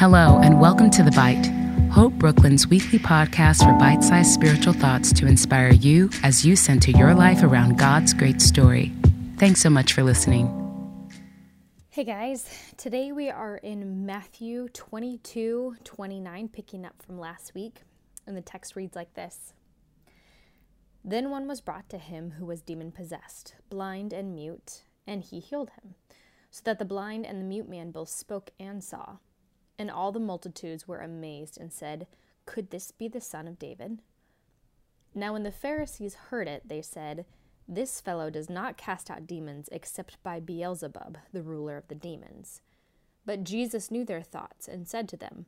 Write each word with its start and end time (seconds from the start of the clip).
Hello, 0.00 0.40
and 0.42 0.58
welcome 0.58 0.88
to 0.92 1.02
The 1.02 1.10
Bite, 1.10 1.44
Hope 1.92 2.14
Brooklyn's 2.14 2.66
weekly 2.66 2.98
podcast 2.98 3.62
for 3.62 3.78
bite 3.78 4.02
sized 4.02 4.30
spiritual 4.30 4.72
thoughts 4.72 5.12
to 5.12 5.26
inspire 5.26 5.72
you 5.72 6.08
as 6.22 6.42
you 6.42 6.56
center 6.56 6.90
your 6.90 7.12
life 7.12 7.42
around 7.42 7.76
God's 7.76 8.14
great 8.14 8.40
story. 8.40 8.94
Thanks 9.36 9.60
so 9.60 9.68
much 9.68 9.92
for 9.92 10.02
listening. 10.02 10.48
Hey 11.90 12.04
guys, 12.04 12.48
today 12.78 13.12
we 13.12 13.28
are 13.28 13.58
in 13.58 14.06
Matthew 14.06 14.70
22 14.70 15.76
29, 15.84 16.48
picking 16.48 16.86
up 16.86 17.02
from 17.02 17.20
last 17.20 17.54
week, 17.54 17.82
and 18.26 18.34
the 18.34 18.40
text 18.40 18.76
reads 18.76 18.96
like 18.96 19.12
this 19.12 19.52
Then 21.04 21.28
one 21.28 21.46
was 21.46 21.60
brought 21.60 21.90
to 21.90 21.98
him 21.98 22.30
who 22.38 22.46
was 22.46 22.62
demon 22.62 22.90
possessed, 22.90 23.54
blind 23.68 24.14
and 24.14 24.34
mute, 24.34 24.84
and 25.06 25.22
he 25.22 25.40
healed 25.40 25.72
him, 25.82 25.96
so 26.50 26.62
that 26.64 26.78
the 26.78 26.86
blind 26.86 27.26
and 27.26 27.38
the 27.38 27.44
mute 27.44 27.68
man 27.68 27.90
both 27.90 28.08
spoke 28.08 28.48
and 28.58 28.82
saw. 28.82 29.16
And 29.80 29.90
all 29.90 30.12
the 30.12 30.20
multitudes 30.20 30.86
were 30.86 30.98
amazed 30.98 31.56
and 31.58 31.72
said, 31.72 32.06
Could 32.44 32.68
this 32.68 32.90
be 32.90 33.08
the 33.08 33.18
son 33.18 33.48
of 33.48 33.58
David? 33.58 34.00
Now, 35.14 35.32
when 35.32 35.42
the 35.42 35.50
Pharisees 35.50 36.16
heard 36.28 36.48
it, 36.48 36.68
they 36.68 36.82
said, 36.82 37.24
This 37.66 37.98
fellow 37.98 38.28
does 38.28 38.50
not 38.50 38.76
cast 38.76 39.10
out 39.10 39.26
demons 39.26 39.70
except 39.72 40.22
by 40.22 40.38
Beelzebub, 40.38 41.16
the 41.32 41.42
ruler 41.42 41.78
of 41.78 41.88
the 41.88 41.94
demons. 41.94 42.60
But 43.24 43.42
Jesus 43.42 43.90
knew 43.90 44.04
their 44.04 44.20
thoughts 44.20 44.68
and 44.68 44.86
said 44.86 45.08
to 45.08 45.16
them, 45.16 45.46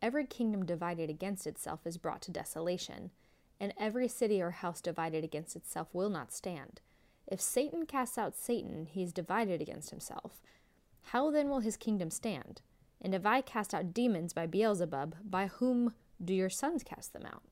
Every 0.00 0.24
kingdom 0.24 0.64
divided 0.64 1.10
against 1.10 1.46
itself 1.46 1.80
is 1.84 1.98
brought 1.98 2.22
to 2.22 2.30
desolation, 2.30 3.10
and 3.60 3.74
every 3.78 4.08
city 4.08 4.40
or 4.40 4.52
house 4.52 4.80
divided 4.80 5.22
against 5.22 5.54
itself 5.54 5.88
will 5.92 6.08
not 6.08 6.32
stand. 6.32 6.80
If 7.26 7.42
Satan 7.42 7.84
casts 7.84 8.16
out 8.16 8.34
Satan, 8.34 8.86
he 8.86 9.02
is 9.02 9.12
divided 9.12 9.60
against 9.60 9.90
himself. 9.90 10.40
How 11.02 11.30
then 11.30 11.50
will 11.50 11.60
his 11.60 11.76
kingdom 11.76 12.10
stand? 12.10 12.62
And 13.00 13.14
if 13.14 13.24
I 13.24 13.40
cast 13.40 13.74
out 13.74 13.94
demons 13.94 14.32
by 14.32 14.46
Beelzebub, 14.46 15.16
by 15.24 15.46
whom 15.46 15.94
do 16.22 16.34
your 16.34 16.50
sons 16.50 16.82
cast 16.82 17.12
them 17.12 17.24
out? 17.24 17.42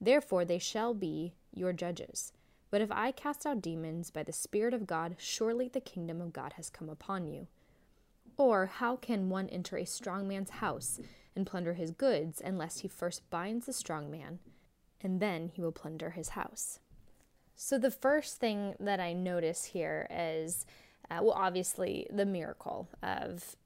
Therefore 0.00 0.44
they 0.44 0.58
shall 0.58 0.94
be 0.94 1.34
your 1.52 1.72
judges. 1.72 2.32
But 2.70 2.80
if 2.80 2.90
I 2.90 3.10
cast 3.10 3.44
out 3.44 3.60
demons 3.60 4.10
by 4.10 4.22
the 4.22 4.32
Spirit 4.32 4.72
of 4.72 4.86
God, 4.86 5.16
surely 5.18 5.68
the 5.68 5.80
kingdom 5.80 6.20
of 6.20 6.32
God 6.32 6.54
has 6.54 6.70
come 6.70 6.88
upon 6.88 7.26
you. 7.26 7.48
Or 8.36 8.66
how 8.66 8.96
can 8.96 9.28
one 9.28 9.48
enter 9.48 9.76
a 9.76 9.84
strong 9.84 10.26
man's 10.26 10.50
house 10.50 11.00
and 11.36 11.46
plunder 11.46 11.74
his 11.74 11.90
goods 11.90 12.40
unless 12.42 12.78
he 12.78 12.88
first 12.88 13.28
binds 13.28 13.66
the 13.66 13.72
strong 13.72 14.10
man, 14.10 14.38
and 15.00 15.20
then 15.20 15.48
he 15.48 15.60
will 15.60 15.72
plunder 15.72 16.10
his 16.10 16.30
house? 16.30 16.78
So, 17.54 17.76
the 17.76 17.90
first 17.90 18.38
thing 18.38 18.74
that 18.80 19.00
I 19.00 19.12
notice 19.12 19.64
here 19.64 20.06
is, 20.10 20.64
uh, 21.10 21.18
well, 21.20 21.34
obviously, 21.34 22.06
the 22.10 22.24
miracle 22.24 22.88
of 23.02 23.56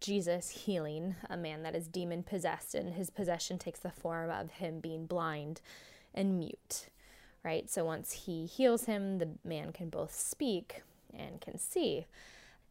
Jesus 0.00 0.50
healing 0.50 1.14
a 1.28 1.36
man 1.36 1.62
that 1.62 1.76
is 1.76 1.86
demon 1.86 2.22
possessed, 2.22 2.74
and 2.74 2.94
his 2.94 3.10
possession 3.10 3.58
takes 3.58 3.80
the 3.80 3.90
form 3.90 4.30
of 4.30 4.50
him 4.50 4.80
being 4.80 5.06
blind 5.06 5.60
and 6.14 6.38
mute, 6.38 6.88
right? 7.44 7.70
So 7.70 7.84
once 7.84 8.12
he 8.24 8.46
heals 8.46 8.86
him, 8.86 9.18
the 9.18 9.30
man 9.44 9.72
can 9.72 9.88
both 9.88 10.14
speak 10.14 10.82
and 11.16 11.40
can 11.40 11.58
see. 11.58 12.06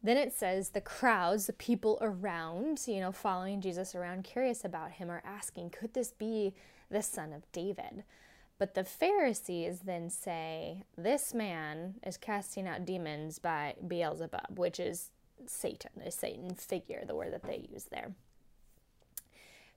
Then 0.02 0.16
it 0.16 0.32
says 0.32 0.70
the 0.70 0.80
crowds, 0.80 1.46
the 1.46 1.52
people 1.52 1.98
around, 2.00 2.82
you 2.86 3.00
know, 3.00 3.12
following 3.12 3.60
Jesus 3.60 3.94
around, 3.94 4.24
curious 4.24 4.64
about 4.64 4.92
him, 4.92 5.10
are 5.10 5.22
asking, 5.24 5.70
could 5.70 5.94
this 5.94 6.12
be 6.12 6.54
the 6.90 7.02
son 7.02 7.32
of 7.32 7.50
David? 7.52 8.04
But 8.58 8.74
the 8.74 8.84
Pharisees 8.84 9.80
then 9.80 10.10
say, 10.10 10.84
this 10.96 11.32
man 11.32 11.94
is 12.06 12.16
casting 12.18 12.66
out 12.68 12.84
demons 12.84 13.38
by 13.38 13.74
Beelzebub, 13.86 14.58
which 14.58 14.78
is 14.78 15.10
Satan, 15.50 15.90
a 16.04 16.10
Satan 16.10 16.54
figure, 16.54 17.04
the 17.06 17.14
word 17.14 17.32
that 17.32 17.42
they 17.42 17.68
use 17.70 17.84
there. 17.84 18.12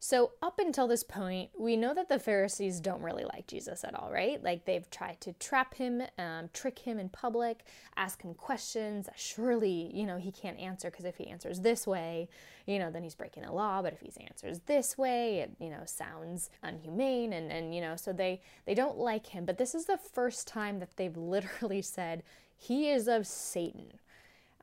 So, 0.06 0.32
up 0.42 0.60
until 0.60 0.90
this 0.90 1.02
point, 1.02 1.52
we 1.58 1.78
know 1.78 1.94
that 1.94 2.10
the 2.10 2.20
Pharisees 2.20 2.82
don't 2.82 3.02
really 3.02 3.24
like 3.24 3.48
Jesus 3.48 3.86
at 3.86 3.96
all, 3.96 4.12
right? 4.12 4.44
Like 4.44 4.66
they've 4.66 4.90
tried 4.90 5.22
to 5.22 5.32
trap 5.32 5.76
him, 5.76 6.04
um, 6.18 6.50
trick 6.52 6.80
him 6.80 7.00
in 7.00 7.08
public, 7.08 7.64
ask 7.96 8.22
him 8.22 8.34
questions. 8.34 9.08
Surely, 9.16 9.90
you 9.94 10.06
know, 10.06 10.18
he 10.18 10.30
can't 10.30 10.60
answer 10.60 10.92
because 10.92 11.06
if 11.06 11.16
he 11.16 11.28
answers 11.28 11.62
this 11.62 11.88
way, 11.88 12.28
you 12.66 12.80
know, 12.80 12.92
then 12.92 13.02
he's 13.02 13.16
breaking 13.16 13.44
the 13.44 13.54
law. 13.54 13.82
But 13.82 13.94
if 13.94 14.02
he 14.02 14.12
answers 14.28 14.60
this 14.66 14.98
way, 14.98 15.40
it, 15.40 15.52
you 15.58 15.70
know, 15.70 15.84
sounds 15.86 16.50
unhumane. 16.66 17.32
And, 17.32 17.50
and, 17.50 17.74
you 17.74 17.80
know, 17.80 17.96
so 17.96 18.12
they, 18.12 18.42
they 18.66 18.74
don't 18.74 18.98
like 18.98 19.28
him. 19.28 19.46
But 19.46 19.58
this 19.58 19.74
is 19.74 19.86
the 19.86 19.98
first 19.98 20.50
time 20.50 20.80
that 20.80 20.98
they've 20.98 21.16
literally 21.18 21.82
said, 21.82 22.24
he 22.58 22.90
is 22.90 23.08
of 23.08 23.26
Satan. 23.26 24.00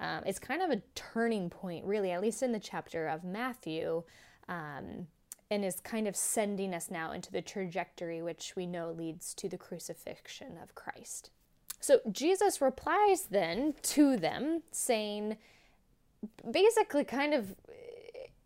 Um, 0.01 0.23
it's 0.25 0.39
kind 0.39 0.63
of 0.63 0.71
a 0.71 0.83
turning 0.95 1.51
point, 1.51 1.85
really, 1.85 2.11
at 2.11 2.23
least 2.23 2.43
in 2.43 2.53
the 2.53 2.59
chapter 2.59 3.07
of 3.07 3.23
Matthew, 3.23 4.03
um, 4.49 5.07
and 5.51 5.65
is 5.65 5.79
kind 5.81 6.09
of 6.09 6.17
sending 6.17 6.73
us 6.73 6.91
now 6.91 7.13
into 7.13 7.31
the 7.31 7.43
trajectory 7.43 8.23
which 8.23 8.55
we 8.57 8.67
know 8.67 8.91
leads 8.91 9.35
to 9.35 9.49
the 9.49 9.59
crucifixion 9.59 10.57
of 10.63 10.75
Christ. 10.75 11.31
So 11.81 12.01
Jesus 12.11 12.61
replies 12.61 13.27
then 13.31 13.75
to 13.83 14.17
them, 14.17 14.63
saying, 14.71 15.37
basically, 16.51 17.05
kind 17.05 17.35
of 17.35 17.55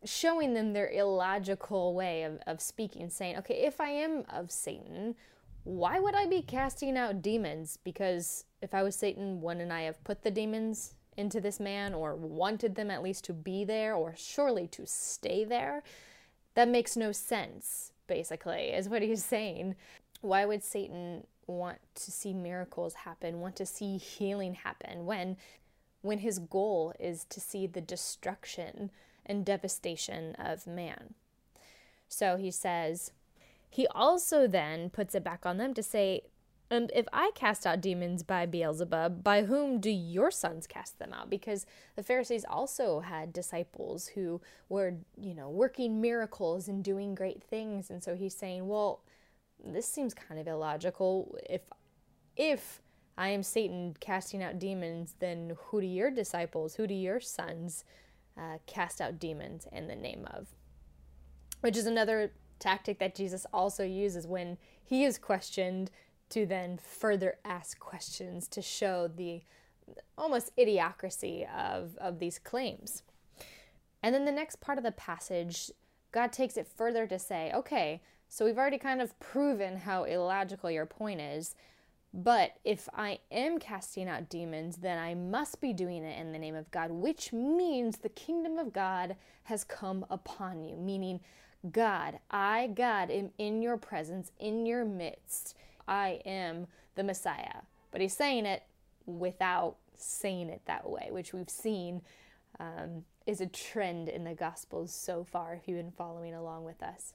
showing 0.05 0.55
them 0.55 0.73
their 0.73 0.91
illogical 0.91 1.95
way 1.95 2.25
of, 2.25 2.39
of 2.47 2.61
speaking, 2.61 3.11
saying, 3.11 3.39
okay, 3.39 3.65
if 3.65 3.81
I 3.81 3.91
am 3.91 4.25
of 4.29 4.51
Satan, 4.51 5.15
why 5.65 5.99
would 5.99 6.15
I 6.15 6.27
be 6.27 6.43
casting 6.43 6.97
out 6.97 7.23
demons? 7.23 7.79
Because 7.83 8.45
if 8.61 8.75
I 8.75 8.83
was 8.83 8.97
Satan, 8.97 9.41
wouldn't 9.41 9.73
I 9.73 9.83
have 9.83 10.03
put 10.05 10.23
the 10.23 10.31
demons 10.31 10.95
into 11.17 11.41
this 11.41 11.61
man 11.61 11.95
or 11.95 12.15
wanted 12.15 12.75
them 12.75 12.91
at 12.91 13.03
least 13.03 13.25
to 13.25 13.33
be 13.33 13.65
there 13.65 13.95
or 13.95 14.15
surely 14.17 14.67
to 14.69 14.87
stay 14.87 15.45
there. 15.45 15.83
That 16.55 16.69
makes 16.69 16.97
no 16.97 17.13
sense, 17.13 17.93
basically, 18.07 18.69
is 18.69 18.89
what 18.89 19.03
he's 19.03 19.25
saying. 19.25 19.77
Why 20.21 20.45
would 20.45 20.63
Satan 20.63 21.27
want 21.47 21.79
to 21.95 22.11
see 22.11 22.33
miracles 22.33 22.95
happen, 22.95 23.41
want 23.41 23.57
to 23.57 23.67
see 23.67 23.97
healing 23.97 24.55
happen 24.55 25.05
when 25.07 25.37
when 26.03 26.19
his 26.19 26.39
goal 26.39 26.93
is 27.01 27.25
to 27.25 27.41
see 27.41 27.67
the 27.67 27.81
destruction 27.81 28.91
and 29.25 29.45
devastation 29.45 30.35
of 30.35 30.67
man? 30.67 31.15
So 32.09 32.37
he 32.37 32.51
says, 32.51 33.11
he 33.71 33.87
also 33.89 34.47
then 34.47 34.91
puts 34.91 35.15
it 35.15 35.25
back 35.25 35.47
on 35.47 35.57
them 35.57 35.75
to 35.75 35.83
say, 35.83 36.23
and 36.75 36.91
if 36.95 37.07
I 37.13 37.31
cast 37.35 37.67
out 37.67 37.81
demons 37.81 38.23
by 38.23 38.47
Beelzebub, 38.47 39.25
by 39.25 39.45
whom 39.45 39.81
do 39.81 39.91
your 39.91 40.31
sons 40.31 40.67
cast 40.67 40.99
them 40.99 41.13
out? 41.13 41.31
Because 41.31 41.65
the 41.97 42.03
Pharisees 42.03 42.45
also 42.49 43.01
had 43.01 43.33
disciples 43.33 44.09
who 44.09 44.41
were, 44.69 44.95
you 45.17 45.35
know, 45.35 45.49
working 45.49 46.01
miracles 46.01 46.69
and 46.69 46.85
doing 46.85 47.15
great 47.15 47.43
things. 47.43 47.91
And 47.91 48.03
so 48.03 48.15
he's 48.15 48.35
saying, 48.35 48.67
well, 48.69 49.03
this 49.65 49.87
seems 49.87 50.13
kind 50.13 50.41
of 50.41 50.47
illogical. 50.47 51.37
If 51.49 51.63
if 52.37 52.83
I 53.17 53.29
am 53.29 53.43
Satan 53.43 53.97
casting 54.01 54.43
out 54.43 54.59
demons, 54.59 55.15
then 55.21 55.57
who 55.67 55.81
do 55.81 55.87
your 55.87 56.11
disciples, 56.11 56.75
who 56.75 56.87
do 56.87 56.95
your 56.95 57.21
sons 57.21 57.85
uh, 58.37 58.59
cast 58.67 59.01
out 59.01 59.21
demons 59.21 59.69
in 59.73 59.87
the 59.87 59.95
name 59.95 60.27
of? 60.33 60.49
Which 61.61 61.77
is 61.77 61.87
another 61.87 62.33
tactic 62.59 62.99
that 62.99 63.15
Jesus 63.15 63.47
also 63.53 63.85
uses 63.85 64.27
when 64.27 64.59
he 64.83 65.05
is 65.05 65.19
questioned 65.19 65.91
to 66.35 66.45
then 66.45 66.77
further 66.83 67.37
ask 67.45 67.79
questions 67.79 68.49
to 68.49 68.61
show 68.61 69.07
the 69.07 69.43
almost 70.19 70.51
idiocracy 70.57 71.49
of, 71.57 71.97
of 71.99 72.19
these 72.19 72.41
claims. 72.41 73.05
And 74.03 74.13
then 74.13 74.25
the 74.25 74.33
next 74.33 74.61
part 74.61 74.77
of 74.77 74.83
the 74.83 74.91
passage, 74.91 75.71
God 76.11 76.33
takes 76.33 76.57
it 76.57 76.67
further 76.67 77.07
to 77.07 77.21
say, 77.21 77.53
okay, 77.55 78.03
so 78.29 78.45
we've 78.45 78.59
already 78.59 78.79
kind 78.79 79.01
of 79.01 79.19
proven 79.21 79.77
how 79.77 80.03
illogical 80.03 80.73
your 80.73 80.87
point 80.87 81.21
is. 81.21 81.55
But 82.13 82.57
if 82.65 82.89
I 82.93 83.21
am 83.31 83.61
casting 83.61 84.09
out 84.09 84.29
demons, 84.29 84.79
then 84.79 84.99
I 84.99 85.15
must 85.15 85.61
be 85.61 85.73
doing 85.73 86.03
it 86.03 86.19
in 86.19 86.33
the 86.33 86.39
name 86.39 86.57
of 86.57 86.71
God, 86.73 86.91
which 86.91 87.33
means 87.33 87.99
the 87.99 88.09
kingdom 88.09 88.59
of 88.59 88.73
God 88.73 89.15
has 89.45 89.63
come 89.63 90.05
upon 90.11 90.65
you. 90.65 90.75
Meaning, 90.75 91.21
God, 91.71 92.19
I, 92.29 92.71
God, 92.75 93.11
am 93.13 93.31
in 93.39 93.63
your 93.63 93.77
presence, 93.77 94.33
in 94.41 94.67
your 94.67 94.85
midst. 94.85 95.57
I 95.87 96.21
am 96.25 96.67
the 96.95 97.05
Messiah. 97.05 97.63
But 97.91 98.01
he's 98.01 98.17
saying 98.17 98.47
it 98.47 98.65
without 99.07 99.77
saying 99.97 100.49
it 100.49 100.63
that 100.67 100.89
way, 100.89 101.09
which 101.11 101.33
we've 101.33 101.51
seen 101.51 102.03
um, 102.59 103.05
is 103.27 103.41
a 103.41 103.47
trend 103.47 104.09
in 104.09 104.25
the 104.25 104.35
Gospels 104.35 104.93
so 104.93 105.25
far, 105.25 105.55
if 105.55 105.69
you've 105.69 105.79
been 105.79 105.91
following 105.91 106.35
along 106.35 106.65
with 106.65 106.83
us. 106.83 107.15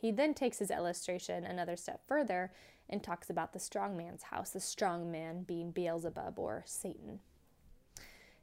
He 0.00 0.10
then 0.10 0.34
takes 0.34 0.58
his 0.58 0.70
illustration 0.70 1.44
another 1.44 1.76
step 1.76 2.00
further 2.06 2.52
and 2.88 3.02
talks 3.02 3.30
about 3.30 3.52
the 3.52 3.58
strong 3.58 3.96
man's 3.96 4.24
house, 4.24 4.50
the 4.50 4.60
strong 4.60 5.10
man 5.10 5.42
being 5.42 5.70
Beelzebub 5.70 6.38
or 6.38 6.64
Satan. 6.66 7.20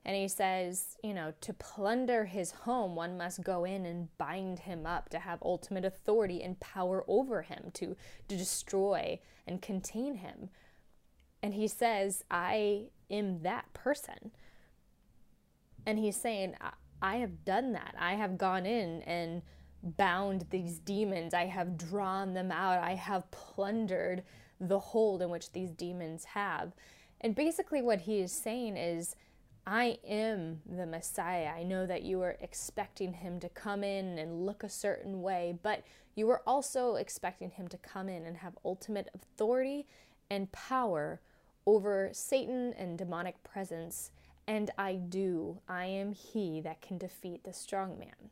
And 0.08 0.16
he 0.16 0.30
says, 0.30 0.96
you 1.04 1.14
know, 1.14 1.34
to 1.42 1.54
plunder 1.54 2.24
his 2.24 2.52
home, 2.52 2.96
one 2.96 3.18
must 3.18 3.44
go 3.44 3.66
in 3.66 3.86
and 3.86 4.08
bind 4.18 4.60
him 4.60 4.86
up 4.86 5.10
to 5.10 5.20
have 5.20 5.40
ultimate 5.42 5.84
authority 5.84 6.42
and 6.42 6.58
power 6.62 7.04
over 7.10 7.42
him, 7.42 7.72
to, 7.74 7.98
to 8.30 8.38
destroy 8.38 9.20
and 9.46 9.62
contain 9.62 10.16
him. 10.16 10.50
And 11.44 11.54
he 11.54 11.68
says, 11.68 12.24
I 12.32 12.86
am 13.12 13.42
that 13.42 13.74
person. 13.74 14.32
And 15.86 16.00
he's 16.00 16.16
saying, 16.16 16.56
I 17.02 17.18
have 17.18 17.44
done 17.44 17.74
that. 17.74 17.94
I 18.00 18.14
have 18.14 18.38
gone 18.38 18.66
in 18.66 19.02
and 19.02 19.42
bound 19.84 20.46
these 20.52 20.80
demons. 20.80 21.34
I 21.34 21.48
have 21.48 21.78
drawn 21.78 22.34
them 22.34 22.50
out. 22.50 22.82
I 22.82 22.96
have 22.96 23.30
plundered 23.32 24.24
the 24.62 24.80
hold 24.80 25.22
in 25.22 25.30
which 25.30 25.52
these 25.52 25.72
demons 25.72 26.24
have. 26.24 26.72
And 27.20 27.36
basically, 27.36 27.82
what 27.82 28.02
he 28.02 28.20
is 28.20 28.32
saying 28.32 28.78
is, 28.78 29.18
I 29.70 29.98
am 30.08 30.62
the 30.66 30.86
Messiah. 30.86 31.50
I 31.54 31.64
know 31.64 31.86
that 31.86 32.04
you 32.04 32.22
are 32.22 32.38
expecting 32.40 33.12
him 33.12 33.42
to 33.42 33.50
come 33.50 33.84
in 33.84 34.18
and 34.18 34.46
look 34.46 34.64
a 34.64 34.70
certain 34.70 35.22
way, 35.22 35.60
but 35.62 35.84
you 36.16 36.30
are 36.30 36.42
also 36.48 36.96
expecting 36.96 37.52
him 37.52 37.68
to 37.68 37.78
come 37.78 38.08
in 38.08 38.26
and 38.26 38.38
have 38.38 38.58
ultimate 38.64 39.10
authority 39.14 39.86
and 40.30 40.50
power 40.54 41.20
over 41.66 42.10
Satan 42.14 42.74
and 42.78 42.98
demonic 42.98 43.44
presence. 43.44 44.12
And 44.48 44.72
I 44.78 44.96
do. 44.96 45.60
I 45.68 45.84
am 45.88 46.14
he 46.14 46.62
that 46.62 46.82
can 46.82 46.98
defeat 46.98 47.44
the 47.44 47.52
strong 47.52 48.00
man. 48.00 48.32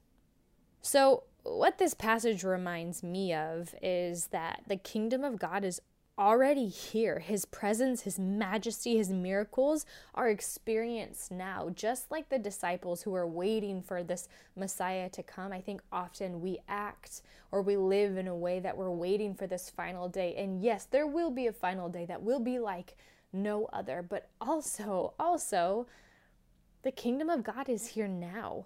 So, 0.81 1.23
what 1.43 1.79
this 1.79 1.93
passage 1.93 2.45
reminds 2.45 3.03
me 3.03 3.33
of 3.33 3.75
is 3.81 4.27
that 4.27 4.61
the 4.67 4.77
kingdom 4.77 5.25
of 5.25 5.37
God 5.37 5.65
is 5.65 5.81
already 6.17 6.67
here. 6.67 7.19
His 7.19 7.45
presence, 7.45 8.01
His 8.01 8.17
majesty, 8.17 8.97
His 8.97 9.09
miracles 9.09 9.85
are 10.13 10.29
experienced 10.29 11.31
now, 11.31 11.69
just 11.73 12.11
like 12.11 12.29
the 12.29 12.39
disciples 12.39 13.01
who 13.01 13.13
are 13.15 13.27
waiting 13.27 13.81
for 13.81 14.03
this 14.03 14.27
Messiah 14.55 15.09
to 15.09 15.23
come. 15.23 15.51
I 15.51 15.61
think 15.61 15.81
often 15.91 16.41
we 16.41 16.59
act 16.67 17.21
or 17.51 17.61
we 17.61 17.77
live 17.77 18.17
in 18.17 18.27
a 18.27 18.35
way 18.35 18.59
that 18.59 18.77
we're 18.77 18.91
waiting 18.91 19.33
for 19.33 19.47
this 19.47 19.69
final 19.69 20.09
day. 20.09 20.35
And 20.35 20.61
yes, 20.61 20.85
there 20.85 21.07
will 21.07 21.31
be 21.31 21.47
a 21.47 21.53
final 21.53 21.89
day 21.89 22.05
that 22.05 22.21
will 22.21 22.39
be 22.39 22.59
like 22.59 22.95
no 23.33 23.65
other, 23.73 24.01
but 24.01 24.29
also, 24.39 25.13
also, 25.19 25.87
the 26.83 26.91
kingdom 26.91 27.29
of 27.29 27.43
God 27.43 27.67
is 27.67 27.87
here 27.87 28.07
now. 28.07 28.65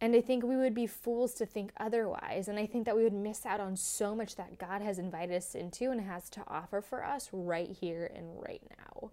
And 0.00 0.14
I 0.14 0.20
think 0.20 0.44
we 0.44 0.56
would 0.56 0.74
be 0.74 0.86
fools 0.86 1.32
to 1.34 1.46
think 1.46 1.72
otherwise. 1.78 2.48
And 2.48 2.58
I 2.58 2.66
think 2.66 2.84
that 2.84 2.96
we 2.96 3.02
would 3.02 3.14
miss 3.14 3.46
out 3.46 3.60
on 3.60 3.76
so 3.76 4.14
much 4.14 4.36
that 4.36 4.58
God 4.58 4.82
has 4.82 4.98
invited 4.98 5.34
us 5.34 5.54
into 5.54 5.90
and 5.90 6.00
has 6.02 6.28
to 6.30 6.42
offer 6.46 6.82
for 6.82 7.02
us 7.02 7.30
right 7.32 7.70
here 7.80 8.10
and 8.14 8.26
right 8.36 8.62
now. 8.78 9.10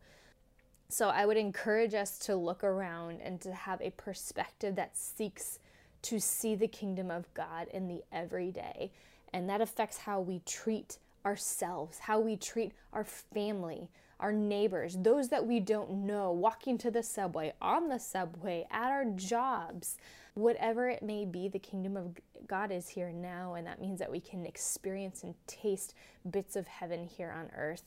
So 0.90 1.10
I 1.10 1.26
would 1.26 1.38
encourage 1.38 1.94
us 1.94 2.20
to 2.20 2.36
look 2.36 2.64
around 2.64 3.22
and 3.22 3.40
to 3.42 3.54
have 3.54 3.82
a 3.82 3.92
perspective 3.92 4.76
that 4.76 4.98
seeks 4.98 5.58
to 6.04 6.20
see 6.20 6.54
the 6.54 6.68
kingdom 6.68 7.10
of 7.10 7.34
God 7.34 7.68
in 7.74 7.88
the 7.88 8.04
everyday. 8.12 8.92
And 9.32 9.50
that 9.50 9.62
affects 9.62 9.98
how 9.98 10.20
we 10.20 10.42
treat 10.46 10.98
ourselves, 11.26 11.98
how 12.00 12.20
we 12.20 12.36
treat 12.36 12.74
our 12.92 13.06
family, 13.06 13.90
our 14.20 14.34
neighbors, 14.34 14.98
those 15.00 15.30
that 15.30 15.48
we 15.48 15.62
don't 15.62 16.06
know, 16.06 16.32
walking 16.32 16.78
to 16.80 16.92
the 16.92 17.04
subway, 17.04 17.54
on 17.62 17.88
the 17.88 18.00
subway, 18.00 18.68
at 18.70 18.92
our 18.92 19.06
jobs 19.06 19.98
whatever 20.34 20.90
it 20.90 21.04
may 21.04 21.26
be, 21.26 21.48
the 21.48 21.60
kingdom 21.60 21.96
of 21.96 22.18
God 22.48 22.72
is 22.72 22.90
here 22.90 23.12
now, 23.12 23.54
and 23.54 23.68
that 23.68 23.82
means 23.82 24.00
that 24.00 24.12
we 24.12 24.20
can 24.20 24.46
experience 24.46 25.24
and 25.24 25.36
taste 25.48 25.94
bits 26.30 26.56
of 26.56 26.68
heaven 26.68 27.06
here 27.06 27.32
on 27.32 27.50
earth. 27.56 27.84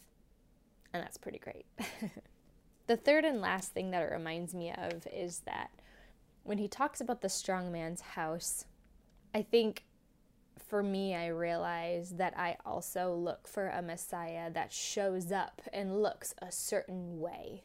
And 0.92 1.02
that's 1.02 1.18
pretty 1.18 1.38
great. 1.38 1.66
the 2.86 2.96
third 2.96 3.24
and 3.24 3.40
last 3.40 3.72
thing 3.72 3.90
that 3.90 4.02
it 4.02 4.12
reminds 4.12 4.54
me 4.54 4.72
of 4.72 5.06
is 5.12 5.40
that 5.40 5.70
when 6.44 6.58
he 6.58 6.68
talks 6.68 7.00
about 7.00 7.20
the 7.20 7.28
strong 7.28 7.72
man's 7.72 8.00
house, 8.00 8.64
I 9.34 9.42
think 9.42 9.84
for 10.68 10.82
me, 10.82 11.14
I 11.14 11.28
realize 11.28 12.10
that 12.16 12.36
I 12.36 12.56
also 12.64 13.14
look 13.14 13.46
for 13.46 13.68
a 13.68 13.82
Messiah 13.82 14.50
that 14.52 14.72
shows 14.72 15.30
up 15.30 15.62
and 15.72 16.02
looks 16.02 16.34
a 16.40 16.50
certain 16.50 17.20
way. 17.20 17.64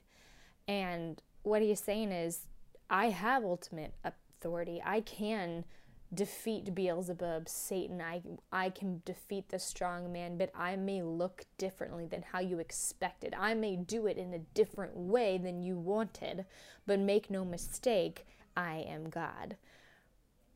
And 0.68 1.22
what 1.44 1.62
he's 1.62 1.80
saying 1.80 2.12
is, 2.12 2.48
I 2.90 3.10
have 3.10 3.44
ultimate 3.44 3.94
authority. 4.42 4.82
I 4.84 5.02
can 5.02 5.66
defeat 6.14 6.76
Beelzebub, 6.76 7.48
Satan. 7.48 8.02
I 8.02 8.22
I 8.52 8.70
can 8.70 9.02
defeat 9.06 9.50
the 9.50 9.60
strong 9.60 10.12
man, 10.12 10.38
but 10.38 10.52
I 10.56 10.76
may 10.76 11.02
look 11.02 11.46
differently 11.58 12.06
than 12.06 12.24
how 12.24 12.40
you 12.40 12.60
expected. 12.60 13.36
I 13.38 13.54
may 13.54 13.76
do 13.76 14.08
it 14.08 14.18
in 14.18 14.34
a 14.34 14.40
different 14.40 14.96
way 14.96 15.38
than 15.38 15.62
you 15.62 15.78
wanted, 15.78 16.46
but 16.86 17.00
make 17.00 17.30
no 17.30 17.46
mistake, 17.46 18.26
I 18.58 18.78
am 18.88 19.10
God. 19.10 19.56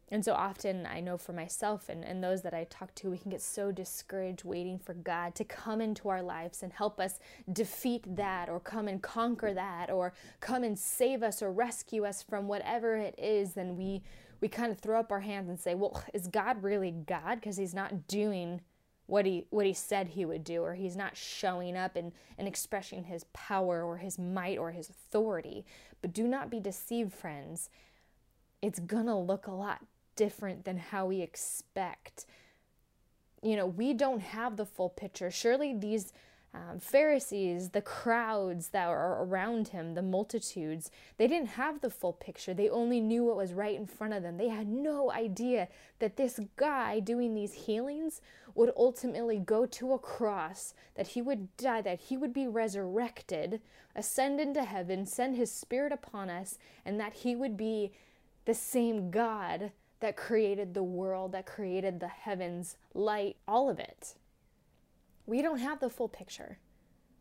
And 0.10 0.24
so 0.24 0.34
often 0.34 0.86
I 0.86 1.00
know 1.00 1.18
for 1.18 1.34
myself 1.34 1.90
and, 1.90 2.04
and 2.04 2.24
those 2.24 2.44
that 2.44 2.54
I 2.54 2.66
talk 2.66 2.94
to, 2.96 3.10
we 3.10 3.18
can 3.18 3.32
get 3.32 3.42
so 3.42 3.72
discouraged 3.72 4.44
waiting 4.44 4.78
for 4.78 4.94
God 4.94 5.34
to 5.36 5.44
come 5.44 5.82
into 5.82 6.10
our 6.10 6.22
lives 6.22 6.62
and 6.62 6.72
help 6.72 7.00
us 7.00 7.20
defeat 7.52 8.04
that 8.16 8.48
or 8.48 8.60
come 8.60 8.88
and 8.88 9.02
conquer 9.02 9.54
that 9.54 9.90
or 9.90 10.14
come 10.42 10.64
and 10.64 10.78
save 10.78 11.24
us 11.24 11.42
or 11.42 11.52
rescue 11.52 12.06
us 12.06 12.22
from 12.22 12.48
whatever 12.48 12.96
it 12.96 13.16
is. 13.18 13.54
Then 13.54 13.76
we, 13.76 14.04
we 14.42 14.48
kind 14.48 14.72
of 14.72 14.78
throw 14.78 15.00
up 15.00 15.12
our 15.12 15.22
hands 15.22 15.50
and 15.50 15.60
say, 15.60 15.74
well, 15.74 16.04
is 16.14 16.28
God 16.28 16.62
really 16.62 16.92
God? 16.92 17.36
Because 17.36 17.58
he's 17.58 17.74
not 17.74 18.08
doing 18.08 18.62
what 19.08 19.26
he 19.26 19.46
what 19.52 19.66
he 19.66 19.74
said 19.74 20.08
he 20.08 20.26
would 20.26 20.44
do 20.44 20.64
or 20.64 20.74
he's 20.74 20.96
not 20.96 21.16
showing 21.16 21.78
up 21.78 21.96
and, 21.96 22.12
and 22.38 22.48
expressing 22.48 23.04
his 23.04 23.26
power 23.34 23.84
or 23.84 23.98
his 23.98 24.18
might 24.18 24.58
or 24.58 24.72
his 24.72 24.90
authority 24.90 25.64
but 26.02 26.12
do 26.12 26.28
not 26.28 26.50
be 26.50 26.60
deceived 26.60 27.14
friends 27.14 27.70
it's 28.64 28.80
gonna 28.80 29.20
look 29.20 29.46
a 29.46 29.52
lot 29.52 29.82
different 30.16 30.66
than 30.66 30.78
how 30.78 31.06
we 31.06 31.22
expect. 31.22 32.26
You 33.42 33.56
know, 33.56 33.66
we 33.66 33.94
don't 33.94 34.22
have 34.22 34.58
the 34.58 34.66
full 34.66 34.90
picture. 34.90 35.30
Surely 35.30 35.74
these 35.74 36.14
um, 36.56 36.80
Pharisees, 36.80 37.70
the 37.70 37.82
crowds 37.82 38.70
that 38.70 38.88
are 38.88 39.24
around 39.24 39.70
him, 39.70 39.94
the 39.94 40.02
multitudes, 40.02 40.90
they 41.18 41.28
didn't 41.28 41.50
have 41.50 41.82
the 41.82 41.90
full 41.90 42.14
picture. 42.14 42.54
They 42.54 42.70
only 42.70 43.02
knew 43.02 43.26
what 43.26 43.36
was 43.36 43.54
right 43.54 43.76
in 43.76 43.86
front 43.86 44.14
of 44.14 44.24
them. 44.24 44.38
They 44.38 44.48
had 44.48 44.68
no 44.68 45.12
idea 45.12 45.68
that 46.00 46.16
this 46.16 46.40
guy 46.56 47.02
doing 47.02 47.34
these 47.34 47.54
healings 47.54 48.22
would 48.54 48.72
ultimately 48.78 49.38
go 49.38 49.66
to 49.66 49.94
a 49.94 50.00
cross, 50.00 50.74
that 50.96 51.08
he 51.08 51.22
would 51.22 51.56
die, 51.58 51.82
that 51.82 52.00
he 52.00 52.16
would 52.16 52.34
be 52.34 52.48
resurrected, 52.48 53.60
ascend 53.96 54.40
into 54.40 54.64
heaven, 54.64 55.06
send 55.06 55.36
his 55.36 55.52
spirit 55.52 55.92
upon 55.92 56.30
us, 56.30 56.58
and 56.86 57.00
that 57.00 57.14
he 57.14 57.36
would 57.36 57.58
be 57.58 57.92
the 58.46 58.54
same 58.54 59.12
God 59.12 59.72
that 60.00 60.18
created 60.18 60.74
the 60.74 60.84
world, 60.84 61.32
that 61.32 61.46
created 61.46 62.00
the 62.00 62.08
heavens, 62.08 62.78
light, 62.94 63.38
all 63.48 63.70
of 63.70 63.80
it. 63.80 64.16
We 65.26 65.42
don't 65.42 65.60
have 65.60 65.80
the 65.80 65.90
full 65.90 66.10
picture. 66.10 66.60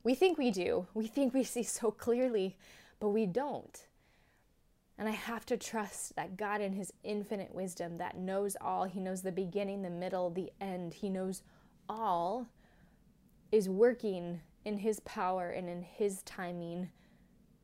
We 0.03 0.15
think 0.15 0.37
we 0.37 0.51
do. 0.51 0.87
We 0.93 1.07
think 1.07 1.33
we 1.33 1.45
see 1.45 1.63
so 1.63 1.91
clearly, 1.91 2.57
but 3.01 3.09
we 3.09 3.27
don't. 3.27 3.87
And 4.99 5.09
I 5.09 5.13
have 5.13 5.45
to 5.47 5.57
trust 5.57 6.15
that 6.17 6.37
God, 6.37 6.61
in 6.61 6.73
His 6.73 6.93
infinite 7.03 7.55
wisdom, 7.55 7.99
that 7.99 8.17
knows 8.17 8.57
all, 8.61 8.85
He 8.85 9.01
knows 9.01 9.23
the 9.23 9.33
beginning, 9.33 9.83
the 9.83 9.91
middle, 9.91 10.31
the 10.31 10.53
end, 10.61 10.95
He 10.95 11.09
knows 11.09 11.43
all, 11.89 12.47
is 13.51 13.69
working 13.69 14.41
in 14.65 14.79
His 14.79 15.01
power 15.01 15.51
and 15.51 15.69
in 15.69 15.83
His 15.83 16.23
timing 16.23 16.91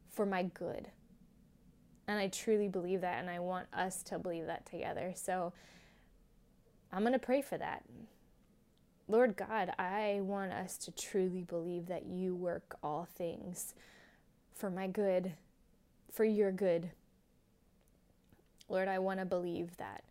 for 0.09 0.27
my 0.27 0.43
good. 0.43 0.89
And 2.11 2.19
I 2.19 2.27
truly 2.27 2.67
believe 2.67 3.03
that, 3.03 3.21
and 3.21 3.31
I 3.31 3.39
want 3.39 3.69
us 3.73 4.03
to 4.03 4.19
believe 4.19 4.47
that 4.47 4.67
together. 4.67 5.13
So 5.15 5.53
I'm 6.93 7.03
going 7.03 7.13
to 7.13 7.21
pray 7.21 7.41
for 7.41 7.57
that. 7.57 7.85
Lord 9.07 9.37
God, 9.37 9.73
I 9.79 10.19
want 10.21 10.51
us 10.51 10.77
to 10.79 10.91
truly 10.91 11.43
believe 11.43 11.87
that 11.87 12.07
you 12.07 12.35
work 12.35 12.77
all 12.83 13.07
things 13.15 13.77
for 14.53 14.71
my 14.71 14.89
good, 14.89 15.35
for 16.11 16.25
your 16.25 16.51
good. 16.51 16.91
Lord, 18.69 18.89
I 18.89 18.99
want 18.99 19.21
to 19.21 19.25
believe 19.25 19.77
that 19.77 20.03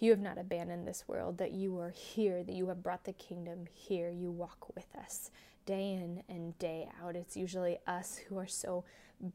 you 0.00 0.10
have 0.10 0.18
not 0.18 0.38
abandoned 0.38 0.88
this 0.88 1.04
world, 1.06 1.38
that 1.38 1.52
you 1.52 1.78
are 1.78 1.90
here, 1.90 2.42
that 2.42 2.52
you 2.52 2.66
have 2.66 2.82
brought 2.82 3.04
the 3.04 3.12
kingdom 3.12 3.66
here. 3.72 4.10
You 4.10 4.32
walk 4.32 4.74
with 4.74 4.88
us 5.00 5.30
day 5.68 5.92
in 5.92 6.22
and 6.30 6.58
day 6.58 6.88
out. 7.04 7.14
It's 7.14 7.36
usually 7.36 7.76
us 7.86 8.16
who 8.16 8.38
are 8.38 8.46
so 8.46 8.84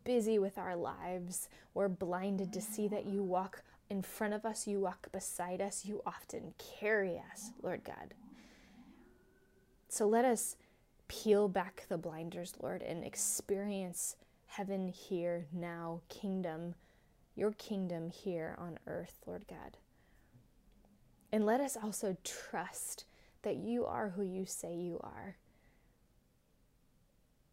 busy 0.03 0.39
with 0.39 0.57
our 0.57 0.75
lives. 0.75 1.47
We're 1.75 1.89
blinded 1.89 2.51
to 2.53 2.61
see 2.61 2.87
that 2.87 3.05
you 3.05 3.21
walk 3.21 3.61
in 3.91 4.01
front 4.01 4.33
of 4.33 4.43
us, 4.43 4.65
you 4.65 4.79
walk 4.79 5.11
beside 5.11 5.61
us, 5.61 5.85
you 5.85 6.01
often 6.07 6.55
carry 6.79 7.21
us, 7.31 7.51
Lord 7.61 7.83
God. 7.83 8.15
So 9.89 10.07
let 10.07 10.25
us 10.25 10.55
peel 11.07 11.47
back 11.47 11.85
the 11.87 11.99
blinders, 11.99 12.55
Lord, 12.59 12.81
and 12.81 13.03
experience 13.03 14.15
heaven 14.47 14.87
here 14.87 15.45
now, 15.53 16.01
kingdom, 16.09 16.73
your 17.35 17.51
kingdom 17.51 18.09
here 18.09 18.55
on 18.57 18.79
earth, 18.87 19.19
Lord 19.27 19.45
God. 19.47 19.77
And 21.31 21.45
let 21.45 21.61
us 21.61 21.77
also 21.77 22.17
trust 22.23 23.05
that 23.43 23.57
you 23.57 23.85
are 23.85 24.09
who 24.09 24.23
you 24.23 24.47
say 24.47 24.73
you 24.73 24.99
are, 25.03 25.35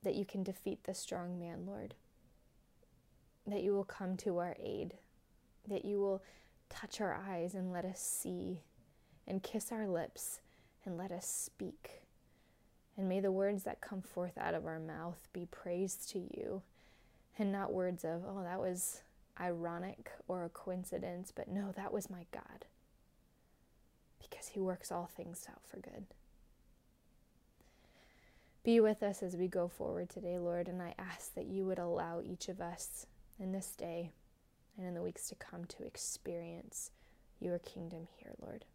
that 0.03 0.15
you 0.15 0.25
can 0.25 0.43
defeat 0.43 0.85
the 0.85 0.95
strong 0.95 1.39
man, 1.39 1.67
Lord 1.67 1.95
that 3.47 3.63
you 3.63 3.73
will 3.73 3.85
come 3.85 4.17
to 4.19 4.39
our 4.39 4.57
aid, 4.61 4.95
that 5.69 5.85
you 5.85 6.01
will 6.01 6.23
touch 6.69 7.01
our 7.01 7.15
eyes 7.15 7.55
and 7.55 7.73
let 7.73 7.85
us 7.85 8.01
see, 8.01 8.61
and 9.27 9.43
kiss 9.43 9.73
our 9.73 9.87
lips 9.87 10.41
and 10.85 10.97
let 10.97 11.11
us 11.11 11.27
speak. 11.27 12.03
And 12.97 13.09
may 13.09 13.21
the 13.21 13.33
words 13.33 13.65
that 13.65 13.81
come 13.81 14.03
forth 14.03 14.37
out 14.39 14.55
of 14.55 14.67
our 14.67 14.79
mouth 14.79 15.29
be 15.33 15.47
praise 15.47 15.97
to 16.11 16.19
you, 16.19 16.63
and 17.39 17.51
not 17.51 17.73
words 17.73 18.05
of, 18.05 18.23
oh, 18.27 18.43
that 18.43 18.61
was, 18.61 19.03
ironic 19.41 20.11
or 20.29 20.45
a 20.45 20.51
coincidence, 20.51 21.33
but 21.35 21.49
no, 21.49 21.73
that 21.73 21.93
was 21.93 22.11
my 22.11 22.27
God. 22.31 22.67
Because 24.21 24.49
He 24.49 24.61
works 24.61 24.93
all 24.93 25.07
things 25.07 25.47
out 25.51 25.63
for 25.65 25.79
good. 25.79 26.05
Be 28.63 28.79
with 28.79 29.03
us 29.03 29.23
as 29.23 29.37
we 29.37 29.49
go 29.49 29.69
forward 29.69 30.11
today, 30.11 30.39
Lord, 30.39 30.69
and 30.69 30.83
I 30.83 30.95
ask 30.99 31.35
that 31.35 31.47
you 31.47 31.65
would 31.65 31.79
allow 31.79 32.21
each 32.23 32.49
of 32.49 32.61
us 32.61 33.07
in 33.39 33.53
this 33.53 33.75
day 33.75 34.11
and 34.77 34.87
in 34.87 34.93
the 34.93 35.01
weeks 35.01 35.29
to 35.29 35.35
come 35.35 35.65
to 35.65 35.83
experience 35.85 36.91
your 37.41 37.59
kingdom 37.59 38.07
here, 38.19 38.33
Lord. 38.43 38.67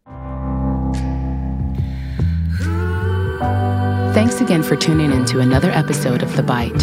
Thanks 4.12 4.40
again 4.40 4.64
for 4.64 4.74
tuning 4.74 5.12
in 5.12 5.24
to 5.26 5.38
another 5.38 5.70
episode 5.70 6.24
of 6.24 6.34
The 6.34 6.42
Bite. 6.42 6.80